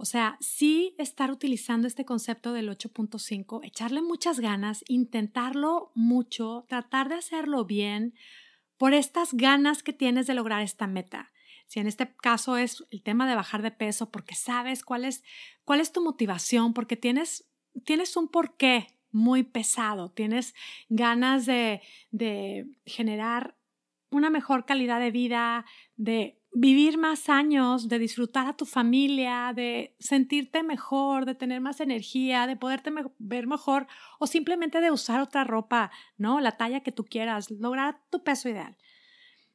O 0.00 0.06
sea, 0.06 0.38
sí 0.40 0.94
estar 0.96 1.30
utilizando 1.30 1.86
este 1.86 2.06
concepto 2.06 2.54
del 2.54 2.70
8.5, 2.70 3.60
echarle 3.62 4.00
muchas 4.00 4.40
ganas, 4.40 4.82
intentarlo 4.88 5.92
mucho, 5.94 6.64
tratar 6.70 7.10
de 7.10 7.16
hacerlo 7.16 7.66
bien 7.66 8.14
por 8.78 8.94
estas 8.94 9.34
ganas 9.34 9.82
que 9.82 9.92
tienes 9.92 10.26
de 10.26 10.32
lograr 10.32 10.62
esta 10.62 10.86
meta. 10.86 11.32
Si 11.66 11.80
en 11.80 11.86
este 11.86 12.16
caso 12.16 12.56
es 12.56 12.82
el 12.90 13.02
tema 13.02 13.28
de 13.28 13.34
bajar 13.34 13.60
de 13.60 13.72
peso, 13.72 14.10
porque 14.10 14.34
sabes 14.34 14.84
cuál 14.84 15.04
es, 15.04 15.22
cuál 15.66 15.80
es 15.80 15.92
tu 15.92 16.02
motivación, 16.02 16.72
porque 16.72 16.96
tienes, 16.96 17.46
tienes 17.84 18.16
un 18.16 18.28
porqué 18.28 18.96
muy 19.10 19.42
pesado, 19.42 20.10
tienes 20.10 20.54
ganas 20.88 21.44
de, 21.44 21.82
de 22.10 22.64
generar 22.86 23.54
una 24.10 24.30
mejor 24.30 24.64
calidad 24.64 24.98
de 24.98 25.10
vida, 25.10 25.66
de 25.96 26.39
vivir 26.52 26.98
más 26.98 27.28
años, 27.28 27.88
de 27.88 27.98
disfrutar 27.98 28.46
a 28.46 28.56
tu 28.56 28.66
familia, 28.66 29.52
de 29.54 29.94
sentirte 29.98 30.62
mejor, 30.62 31.24
de 31.24 31.34
tener 31.34 31.60
más 31.60 31.80
energía, 31.80 32.46
de 32.46 32.56
poderte 32.56 32.92
ver 33.18 33.46
mejor 33.46 33.86
o 34.18 34.26
simplemente 34.26 34.80
de 34.80 34.90
usar 34.90 35.20
otra 35.20 35.44
ropa, 35.44 35.90
¿no? 36.16 36.40
La 36.40 36.56
talla 36.56 36.80
que 36.80 36.92
tú 36.92 37.04
quieras, 37.04 37.50
lograr 37.50 38.00
tu 38.10 38.24
peso 38.24 38.48
ideal. 38.48 38.76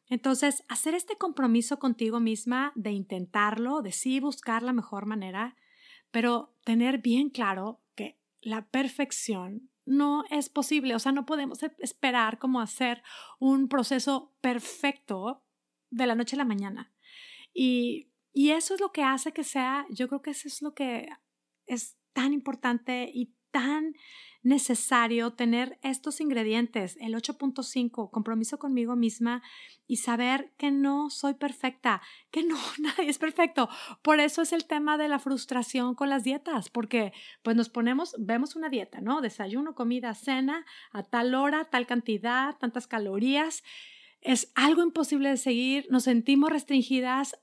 Entonces, 0.08 0.64
hacer 0.68 0.94
este 0.94 1.18
compromiso 1.18 1.80
contigo 1.80 2.20
misma 2.20 2.72
de 2.75 2.92
intentarlo, 2.92 3.82
de 3.82 3.92
sí 3.92 4.20
buscar 4.20 4.64
la 4.64 4.74
mejor 4.74 5.06
manera, 5.06 5.56
pero 6.12 6.56
tener 6.64 7.00
bien 7.00 7.30
claro 7.30 7.82
que 7.96 8.20
la 8.42 8.68
perfección 8.68 9.70
no 9.86 10.24
es 10.30 10.50
posible, 10.50 10.96
o 10.96 11.00
sea, 11.00 11.12
no 11.12 11.25
podemos 11.25 11.62
e-, 11.64 11.75
esperar 11.80 12.40
como 12.40 12.62
hacer 12.62 13.04
un 13.40 13.68
proceso 13.68 14.34
perfecto 14.42 15.45
de 15.96 16.08
la 16.08 16.16
noche 16.16 16.36
a 16.36 16.40
la 16.40 16.46
mañana. 16.46 16.92
Y, 17.54 18.12
y 18.34 18.52
eso 18.52 18.74
es 18.74 18.82
lo 18.82 18.92
que 18.92 19.04
hace 19.04 19.32
que 19.32 19.44
sea, 19.44 19.86
yo 19.90 20.08
creo 20.08 20.22
que 20.22 20.32
eso 20.32 20.48
es 20.48 20.62
lo 20.62 20.74
que 20.74 21.08
es 21.66 21.98
tan 22.14 22.34
importante 22.34 23.10
y 23.14 23.34
tan 23.52 23.96
necesario 24.46 25.34
tener 25.34 25.80
estos 25.82 26.22
ingredientes, 26.22 26.98
el 27.02 27.16
8.5, 27.16 28.12
compromiso 28.12 28.60
conmigo 28.60 28.96
misma 28.96 29.42
y 29.88 29.98
saber 29.98 30.54
que 30.58 30.70
no 30.70 31.10
soy 31.10 31.34
perfecta, 31.34 32.02
que 32.30 32.44
no, 32.44 32.56
nadie 32.80 33.10
es 33.10 33.18
perfecto. 33.18 33.70
Por 34.04 34.20
eso 34.20 34.44
es 34.44 34.54
el 34.54 34.66
tema 34.66 34.98
de 34.98 35.08
la 35.08 35.18
frustración 35.18 35.96
con 35.96 36.10
las 36.10 36.24
dietas, 36.24 36.70
porque 36.70 37.12
pues 37.42 37.56
nos 37.56 37.70
ponemos, 37.70 38.16
vemos 38.20 38.56
una 38.56 38.70
dieta, 38.70 39.02
¿no? 39.02 39.22
Desayuno, 39.22 39.74
comida, 39.74 40.14
cena, 40.14 40.66
a 40.92 41.02
tal 41.02 41.34
hora, 41.34 41.66
tal 41.66 41.88
cantidad, 41.88 42.56
tantas 42.58 42.86
calorías. 42.86 43.64
Es 44.25 44.51
algo 44.55 44.84
imposible 44.84 45.29
de 45.29 45.38
seguir, 45.38 45.88
nos 45.89 46.03
sentimos 46.03 46.50
restringidas, 46.50 47.39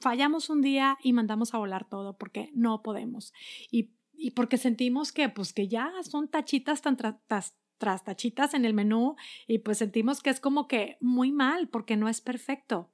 fallamos 0.00 0.48
un 0.48 0.62
día 0.62 0.96
y 1.02 1.12
mandamos 1.12 1.54
a 1.54 1.58
volar 1.58 1.88
todo 1.88 2.16
porque 2.16 2.50
no 2.54 2.82
podemos. 2.82 3.32
Y 3.70 3.90
y 4.16 4.30
porque 4.30 4.56
sentimos 4.56 5.12
que 5.12 5.28
pues 5.28 5.52
que 5.52 5.68
ya 5.68 5.92
son 6.02 6.28
tachitas 6.28 6.82
tan 6.82 6.96
tras, 6.96 8.04
tachitas 8.04 8.54
en 8.54 8.64
el 8.64 8.74
menú 8.74 9.16
y 9.46 9.58
pues 9.58 9.78
sentimos 9.78 10.22
que 10.22 10.30
es 10.30 10.40
como 10.40 10.68
que 10.68 10.96
muy 11.00 11.32
mal 11.32 11.68
porque 11.68 11.96
no 11.96 12.08
es 12.08 12.20
perfecto. 12.20 12.90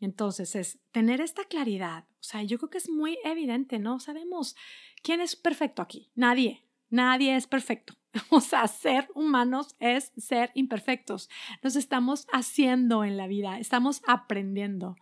Entonces 0.00 0.56
es 0.56 0.80
tener 0.90 1.20
esta 1.20 1.44
claridad. 1.44 2.06
O 2.20 2.22
sea, 2.22 2.42
yo 2.42 2.58
creo 2.58 2.70
que 2.70 2.78
es 2.78 2.88
muy 2.88 3.18
evidente, 3.24 3.78
¿no? 3.78 4.00
Sabemos 4.00 4.56
quién 5.02 5.20
es 5.20 5.36
perfecto 5.36 5.82
aquí. 5.82 6.10
Nadie. 6.14 6.64
Nadie 6.90 7.36
es 7.36 7.46
perfecto. 7.46 7.94
O 8.30 8.40
sea, 8.40 8.66
ser 8.68 9.08
humanos 9.14 9.74
es 9.80 10.12
ser 10.16 10.50
imperfectos. 10.54 11.28
Nos 11.62 11.76
estamos 11.76 12.26
haciendo 12.32 13.04
en 13.04 13.16
la 13.16 13.26
vida, 13.26 13.58
estamos 13.58 14.02
aprendiendo. 14.06 14.96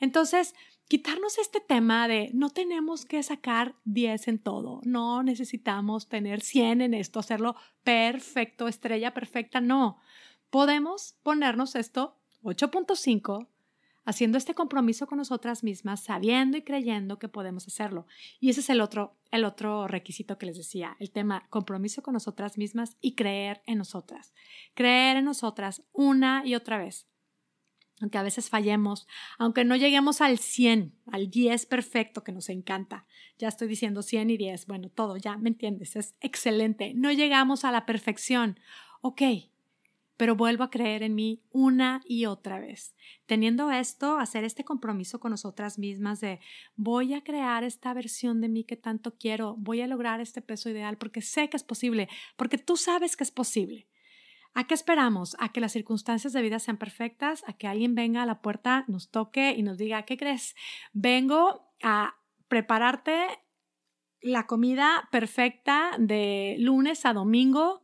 Entonces, 0.00 0.54
quitarnos 0.88 1.38
este 1.38 1.60
tema 1.60 2.08
de 2.08 2.30
no 2.34 2.50
tenemos 2.50 3.04
que 3.04 3.22
sacar 3.22 3.74
10 3.84 4.28
en 4.28 4.38
todo, 4.38 4.80
no 4.84 5.22
necesitamos 5.22 6.08
tener 6.08 6.40
100 6.40 6.82
en 6.82 6.94
esto, 6.94 7.20
hacerlo 7.20 7.56
perfecto, 7.82 8.68
estrella 8.68 9.14
perfecta, 9.14 9.60
no. 9.60 9.98
Podemos 10.50 11.16
ponernos 11.22 11.74
esto 11.74 12.20
8.5 12.42 13.48
haciendo 14.04 14.38
este 14.38 14.54
compromiso 14.54 15.06
con 15.06 15.18
nosotras 15.18 15.62
mismas, 15.64 16.02
sabiendo 16.02 16.56
y 16.56 16.62
creyendo 16.62 17.18
que 17.18 17.28
podemos 17.28 17.66
hacerlo. 17.66 18.06
Y 18.40 18.50
ese 18.50 18.60
es 18.60 18.70
el 18.70 18.80
otro, 18.80 19.16
el 19.30 19.44
otro 19.44 19.88
requisito 19.88 20.38
que 20.38 20.46
les 20.46 20.56
decía, 20.56 20.96
el 21.00 21.10
tema 21.10 21.46
compromiso 21.50 22.02
con 22.02 22.14
nosotras 22.14 22.58
mismas 22.58 22.96
y 23.00 23.14
creer 23.14 23.62
en 23.66 23.78
nosotras. 23.78 24.34
Creer 24.74 25.16
en 25.16 25.24
nosotras 25.24 25.82
una 25.92 26.42
y 26.44 26.54
otra 26.54 26.78
vez 26.78 27.06
aunque 28.00 28.18
a 28.18 28.22
veces 28.22 28.50
fallemos, 28.50 29.06
aunque 29.38 29.64
no 29.64 29.76
lleguemos 29.76 30.20
al 30.20 30.38
100, 30.38 30.94
al 31.10 31.30
10 31.30 31.66
perfecto 31.66 32.24
que 32.24 32.32
nos 32.32 32.48
encanta. 32.48 33.06
Ya 33.38 33.48
estoy 33.48 33.68
diciendo 33.68 34.02
100 34.02 34.30
y 34.30 34.36
10, 34.36 34.66
bueno, 34.66 34.88
todo, 34.88 35.16
ya 35.16 35.36
me 35.38 35.48
entiendes, 35.48 35.96
es 35.96 36.14
excelente. 36.20 36.92
No 36.94 37.12
llegamos 37.12 37.64
a 37.64 37.72
la 37.72 37.86
perfección, 37.86 38.58
ok, 39.00 39.22
pero 40.16 40.36
vuelvo 40.36 40.64
a 40.64 40.70
creer 40.70 41.02
en 41.02 41.14
mí 41.14 41.42
una 41.50 42.00
y 42.04 42.26
otra 42.26 42.60
vez. 42.60 42.94
Teniendo 43.26 43.70
esto, 43.70 44.18
hacer 44.18 44.44
este 44.44 44.64
compromiso 44.64 45.20
con 45.20 45.30
nosotras 45.30 45.78
mismas 45.78 46.20
de 46.20 46.40
voy 46.76 47.14
a 47.14 47.24
crear 47.24 47.64
esta 47.64 47.92
versión 47.94 48.40
de 48.40 48.48
mí 48.48 48.64
que 48.64 48.76
tanto 48.76 49.16
quiero, 49.16 49.56
voy 49.58 49.80
a 49.80 49.86
lograr 49.86 50.20
este 50.20 50.42
peso 50.42 50.70
ideal 50.70 50.98
porque 50.98 51.22
sé 51.22 51.48
que 51.48 51.56
es 51.56 51.64
posible, 51.64 52.08
porque 52.36 52.58
tú 52.58 52.76
sabes 52.76 53.16
que 53.16 53.24
es 53.24 53.30
posible. 53.30 53.88
¿A 54.56 54.68
qué 54.68 54.74
esperamos? 54.74 55.36
¿A 55.40 55.50
que 55.50 55.60
las 55.60 55.72
circunstancias 55.72 56.32
de 56.32 56.40
vida 56.40 56.60
sean 56.60 56.76
perfectas? 56.76 57.42
¿A 57.48 57.54
que 57.54 57.66
alguien 57.66 57.96
venga 57.96 58.22
a 58.22 58.26
la 58.26 58.40
puerta, 58.40 58.84
nos 58.86 59.10
toque 59.10 59.52
y 59.56 59.64
nos 59.64 59.78
diga, 59.78 60.04
¿qué 60.04 60.16
crees? 60.16 60.54
Vengo 60.92 61.72
a 61.82 62.14
prepararte 62.46 63.26
la 64.20 64.46
comida 64.46 65.08
perfecta 65.10 65.90
de 65.98 66.56
lunes 66.60 67.04
a 67.04 67.12
domingo, 67.12 67.83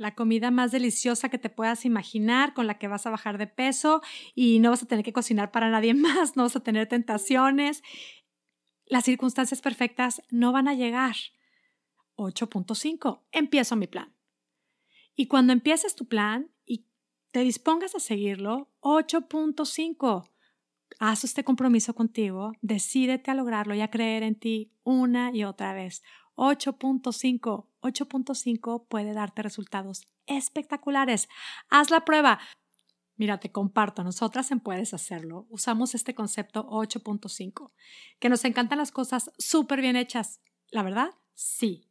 la 0.00 0.14
comida 0.14 0.50
más 0.50 0.72
deliciosa 0.72 1.28
que 1.28 1.36
te 1.36 1.50
puedas 1.50 1.84
imaginar, 1.84 2.54
con 2.54 2.66
la 2.66 2.78
que 2.78 2.88
vas 2.88 3.04
a 3.04 3.10
bajar 3.10 3.36
de 3.36 3.46
peso 3.46 4.00
y 4.34 4.58
no 4.58 4.70
vas 4.70 4.82
a 4.82 4.86
tener 4.86 5.04
que 5.04 5.12
cocinar 5.12 5.50
para 5.52 5.68
nadie 5.68 5.92
más, 6.06 6.36
no 6.36 6.44
vas 6.44 6.56
a 6.56 6.62
tener 6.62 6.88
tentaciones. 6.88 7.82
Las 8.86 9.04
circunstancias 9.04 9.60
perfectas 9.60 10.22
no 10.30 10.52
van 10.52 10.68
a 10.68 10.74
llegar. 10.74 11.16
8.5. 12.16 13.24
Empiezo 13.30 13.76
mi 13.76 13.86
plan. 13.86 14.14
Y 15.14 15.26
cuando 15.26 15.52
empieces 15.52 15.94
tu 15.94 16.08
plan 16.08 16.50
y 16.64 16.86
te 17.30 17.40
dispongas 17.40 17.94
a 17.94 18.00
seguirlo, 18.00 18.70
8.5, 18.80 20.30
haz 20.98 21.24
este 21.24 21.44
compromiso 21.44 21.94
contigo, 21.94 22.52
decídete 22.62 23.30
a 23.30 23.34
lograrlo 23.34 23.74
y 23.74 23.82
a 23.82 23.90
creer 23.90 24.22
en 24.22 24.34
ti 24.34 24.72
una 24.82 25.30
y 25.34 25.44
otra 25.44 25.74
vez. 25.74 26.02
8.5, 26.36 27.66
8.5 27.80 28.86
puede 28.88 29.12
darte 29.12 29.42
resultados 29.42 30.06
espectaculares. 30.26 31.28
Haz 31.68 31.90
la 31.90 32.04
prueba. 32.04 32.40
Mira, 33.16 33.38
te 33.38 33.52
comparto, 33.52 34.02
nosotras 34.02 34.50
en 34.50 34.60
Puedes 34.60 34.94
Hacerlo 34.94 35.46
usamos 35.50 35.94
este 35.94 36.14
concepto 36.14 36.66
8.5, 36.70 37.70
que 38.18 38.28
nos 38.30 38.44
encantan 38.44 38.78
las 38.78 38.92
cosas 38.92 39.30
súper 39.38 39.82
bien 39.82 39.96
hechas. 39.96 40.40
¿La 40.70 40.82
verdad? 40.82 41.10
Sí, 41.34 41.90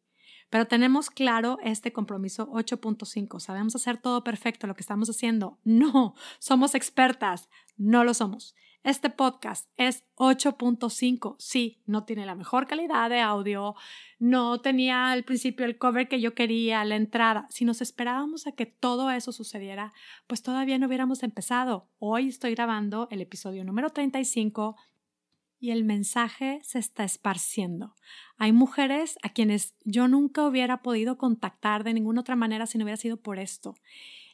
pero 0.49 0.67
tenemos 0.67 1.09
claro 1.09 1.59
este 1.63 1.93
compromiso 1.93 2.49
8.5. 2.51 3.39
¿Sabemos 3.39 3.75
hacer 3.75 3.97
todo 3.97 4.23
perfecto 4.23 4.65
lo 4.65 4.73
que 4.73 4.81
estamos 4.81 5.09
haciendo? 5.09 5.59
No, 5.63 6.15
somos 6.39 6.73
expertas. 6.73 7.49
No 7.77 8.03
lo 8.03 8.13
somos. 8.13 8.55
Este 8.83 9.09
podcast 9.09 9.67
es 9.75 10.05
8.5. 10.15 11.35
Sí, 11.37 11.81
no 11.85 12.05
tiene 12.05 12.25
la 12.25 12.35
mejor 12.35 12.65
calidad 12.65 13.09
de 13.09 13.19
audio, 13.19 13.75
no 14.19 14.61
tenía 14.61 15.11
al 15.11 15.25
principio 15.25 15.65
el 15.65 15.77
cover 15.77 16.07
que 16.07 16.21
yo 16.21 16.33
quería, 16.33 16.85
la 16.85 16.95
entrada. 16.95 17.45
Si 17.49 17.65
nos 17.65 17.81
esperábamos 17.81 18.47
a 18.47 18.53
que 18.53 18.65
todo 18.65 19.11
eso 19.11 19.33
sucediera, 19.33 19.91
pues 20.27 20.43
todavía 20.43 20.77
no 20.77 20.87
hubiéramos 20.87 21.23
empezado. 21.23 21.89
Hoy 21.99 22.29
estoy 22.29 22.55
grabando 22.55 23.09
el 23.11 23.19
episodio 23.19 23.65
número 23.65 23.89
35 23.89 24.77
y 25.59 25.71
el 25.71 25.83
mensaje 25.83 26.61
se 26.63 26.79
está 26.79 27.03
esparciendo. 27.03 27.95
Hay 28.37 28.53
mujeres 28.53 29.17
a 29.23 29.29
quienes 29.29 29.75
yo 29.83 30.07
nunca 30.07 30.45
hubiera 30.47 30.81
podido 30.81 31.17
contactar 31.17 31.83
de 31.83 31.93
ninguna 31.93 32.21
otra 32.21 32.37
manera 32.37 32.65
si 32.65 32.77
no 32.77 32.85
hubiera 32.85 32.95
sido 32.95 33.17
por 33.17 33.39
esto. 33.39 33.75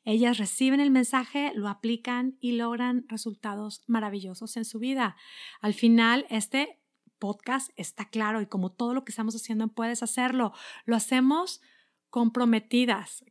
Ellas 0.06 0.38
reciben 0.38 0.80
el 0.80 0.92
mensaje, 0.92 1.52
lo 1.56 1.68
aplican 1.68 2.38
y 2.40 2.54
logran 2.54 3.06
resultados 3.10 3.84
maravillosos 3.88 4.56
en 4.56 4.64
su 4.64 4.80
vida. 4.80 5.18
Al 5.62 5.74
final, 5.74 6.26
este 6.30 6.80
podcast 7.20 7.72
está 7.76 8.06
claro 8.06 8.40
y 8.42 8.46
como 8.46 8.72
todo 8.72 8.94
lo 8.94 9.04
que 9.04 9.12
estamos 9.12 9.36
haciendo 9.36 9.68
puedes 9.68 10.04
hacerlo, 10.04 10.54
lo 10.86 10.96
hacemos 10.96 11.62
comprometidas 12.10 13.26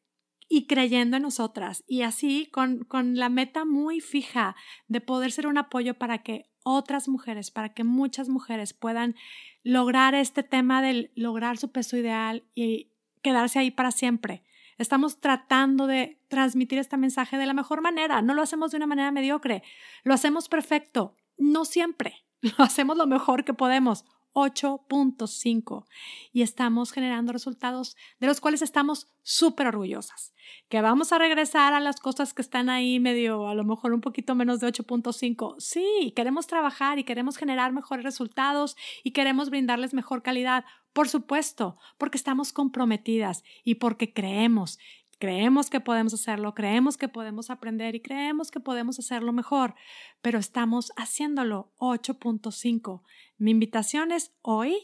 y 0.49 0.67
creyendo 0.67 1.17
en 1.17 1.23
nosotras 1.23 1.85
y 1.87 2.03
así 2.03 2.49
con, 2.53 2.85
con 2.85 3.17
la 3.17 3.29
meta 3.29 3.65
muy 3.65 4.01
fija 4.01 4.57
de 4.89 5.01
poder 5.01 5.33
ser 5.33 5.47
un 5.47 5.59
apoyo 5.59 5.95
para 5.95 6.23
que 6.23 6.51
otras 6.65 7.09
mujeres, 7.09 7.51
para 7.51 7.73
que 7.73 7.85
muchas 7.85 8.29
mujeres 8.29 8.73
puedan 8.73 9.15
lograr 9.63 10.15
este 10.15 10.43
tema 10.43 10.83
de 10.83 11.13
lograr 11.15 11.57
su 11.57 11.71
peso 11.71 11.97
ideal 11.97 12.45
y 12.55 12.91
quedarse 13.23 13.59
ahí 13.59 13.71
para 13.71 13.91
siempre. 13.91 14.43
Estamos 14.79 15.21
tratando 15.21 15.87
de 15.87 16.19
transmitir 16.29 16.79
este 16.79 16.97
mensaje 16.97 17.39
de 17.39 17.47
la 17.47 17.55
mejor 17.55 17.81
manera. 17.81 18.23
No 18.23 18.35
lo 18.35 18.43
hacemos 18.43 18.71
de 18.71 18.79
una 18.79 18.87
manera 18.87 19.11
mediocre. 19.11 19.63
Lo 20.03 20.15
hacemos 20.15 20.49
perfecto. 20.49 21.17
No 21.37 21.65
siempre. 21.65 22.25
Lo 22.41 22.65
hacemos 22.65 22.97
lo 22.99 23.07
mejor 23.07 23.45
que 23.45 23.55
podemos. 23.55 24.05
8.5 24.35 25.87
y 26.33 26.43
estamos 26.43 26.93
generando 26.93 27.33
resultados 27.33 27.97
de 28.19 28.27
los 28.27 28.41
cuales 28.41 28.63
estamos 28.63 29.07
súper 29.23 29.69
orgullosas. 29.69 30.35
Que 30.69 30.83
vamos 30.83 31.13
a 31.13 31.19
regresar 31.19 31.73
a 31.73 31.81
las 31.81 32.01
cosas 32.01 32.35
que 32.35 32.43
están 32.43 32.69
ahí 32.69 33.01
medio, 33.01 33.49
a 33.49 33.55
lo 33.55 33.65
mejor 33.65 33.95
un 33.95 34.01
poquito 34.01 34.35
menos 34.35 34.61
de 34.61 34.67
8.5. 34.67 35.55
Sí, 35.59 36.13
queremos 36.17 36.47
trabajar 36.47 36.99
y 36.99 37.05
queremos 37.05 37.37
generar 37.37 37.73
mejores 37.73 38.05
resultados 38.05 38.77
y 39.03 39.13
queremos 39.13 39.51
brindarles 39.51 39.95
mejor 39.95 40.23
calidad. 40.23 40.65
Por 40.95 41.09
supuesto, 41.09 41.77
porque 41.99 42.17
estamos 42.17 42.55
comprometidas 42.55 43.45
y 43.65 43.75
porque 43.75 44.15
creemos 44.15 44.79
Creemos 45.19 45.71
que 45.71 45.81
podemos 45.81 46.13
hacerlo, 46.15 46.55
creemos 46.55 46.97
que 46.97 47.09
podemos 47.09 47.51
aprender 47.51 47.95
y 47.95 48.01
creemos 48.01 48.51
que 48.51 48.61
podemos 48.61 48.99
hacerlo 48.99 49.33
mejor, 49.33 49.75
pero 50.23 50.39
estamos 50.39 50.93
haciéndolo 50.97 51.73
8.5. 51.79 53.03
Mi 53.39 53.53
invitación 53.53 54.13
es 54.13 54.35
hoy, 54.43 54.77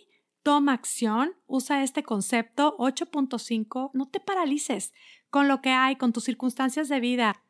toma 0.43 0.73
acción, 0.73 1.33
usa 1.47 1.83
este 1.83 2.02
concepto 2.02 2.76
8.5, 2.79 3.90
no 3.93 4.09
te 4.09 4.21
paralices 4.21 4.93
con 5.31 5.49
lo 5.49 5.61
que 5.61 5.71
hay, 5.71 5.97
con 5.97 6.12
tus 6.12 6.25
circunstancias 6.25 6.88
de 6.88 7.00
vida. 7.00 7.43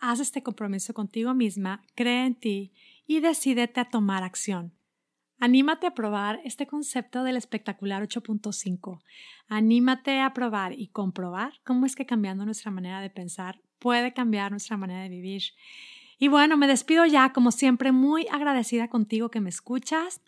Haz 0.00 0.20
este 0.20 0.42
compromiso 0.42 0.94
contigo 0.94 1.34
misma, 1.34 1.82
cree 1.94 2.24
en 2.24 2.34
ti 2.34 2.72
y 3.06 3.20
decídete 3.20 3.80
a 3.80 3.90
tomar 3.90 4.22
acción. 4.22 4.77
Anímate 5.40 5.86
a 5.86 5.94
probar 5.94 6.40
este 6.44 6.66
concepto 6.66 7.22
del 7.22 7.36
espectacular 7.36 8.02
8.5. 8.02 9.00
Anímate 9.46 10.20
a 10.20 10.32
probar 10.34 10.72
y 10.72 10.88
comprobar 10.88 11.52
cómo 11.64 11.86
es 11.86 11.94
que 11.94 12.06
cambiando 12.06 12.44
nuestra 12.44 12.72
manera 12.72 13.00
de 13.00 13.10
pensar 13.10 13.60
puede 13.78 14.12
cambiar 14.12 14.50
nuestra 14.50 14.76
manera 14.76 15.02
de 15.02 15.08
vivir. 15.08 15.42
Y 16.18 16.26
bueno, 16.26 16.56
me 16.56 16.66
despido 16.66 17.06
ya, 17.06 17.32
como 17.32 17.52
siempre, 17.52 17.92
muy 17.92 18.26
agradecida 18.32 18.88
contigo 18.88 19.30
que 19.30 19.40
me 19.40 19.50
escuchas. 19.50 20.20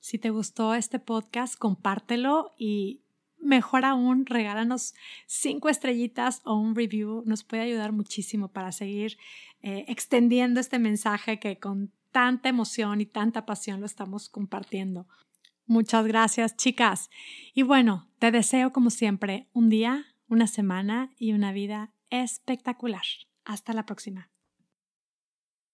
Si 0.00 0.18
te 0.18 0.30
gustó 0.30 0.74
este 0.74 0.98
podcast, 0.98 1.56
compártelo 1.56 2.52
y 2.58 3.02
mejor 3.38 3.84
aún, 3.84 4.26
regálanos 4.26 4.94
cinco 5.26 5.68
estrellitas 5.68 6.42
o 6.44 6.56
un 6.56 6.74
review. 6.74 7.22
Nos 7.26 7.44
puede 7.44 7.62
ayudar 7.62 7.92
muchísimo 7.92 8.48
para 8.48 8.72
seguir 8.72 9.18
eh, 9.62 9.84
extendiendo 9.86 10.58
este 10.58 10.80
mensaje 10.80 11.38
que 11.38 11.60
con 11.60 11.92
tanta 12.18 12.48
emoción 12.48 13.00
y 13.00 13.06
tanta 13.06 13.46
pasión 13.46 13.78
lo 13.78 13.86
estamos 13.86 14.28
compartiendo. 14.28 15.06
Muchas 15.66 16.04
gracias, 16.04 16.56
chicas. 16.56 17.10
Y 17.54 17.62
bueno, 17.62 18.10
te 18.18 18.32
deseo 18.32 18.72
como 18.72 18.90
siempre 18.90 19.48
un 19.52 19.68
día, 19.68 20.04
una 20.26 20.48
semana 20.48 21.12
y 21.16 21.32
una 21.32 21.52
vida 21.52 21.92
espectacular. 22.10 23.04
Hasta 23.44 23.72
la 23.72 23.86
próxima. 23.86 24.32